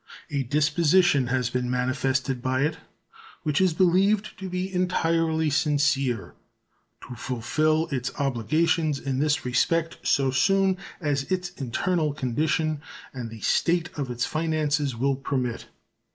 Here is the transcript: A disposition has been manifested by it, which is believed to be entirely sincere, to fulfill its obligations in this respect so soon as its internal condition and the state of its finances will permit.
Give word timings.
A 0.31 0.41
disposition 0.41 1.27
has 1.27 1.51
been 1.51 1.69
manifested 1.69 2.41
by 2.41 2.61
it, 2.61 2.77
which 3.43 3.61
is 3.61 3.71
believed 3.75 4.35
to 4.39 4.49
be 4.49 4.73
entirely 4.73 5.51
sincere, 5.51 6.33
to 7.07 7.13
fulfill 7.15 7.85
its 7.91 8.09
obligations 8.17 8.97
in 8.99 9.19
this 9.19 9.45
respect 9.45 9.99
so 10.01 10.31
soon 10.31 10.79
as 10.99 11.31
its 11.31 11.49
internal 11.51 12.13
condition 12.15 12.81
and 13.13 13.29
the 13.29 13.41
state 13.41 13.89
of 13.95 14.09
its 14.09 14.25
finances 14.25 14.95
will 14.95 15.17
permit. 15.17 15.67